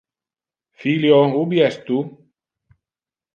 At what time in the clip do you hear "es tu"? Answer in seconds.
1.67-1.99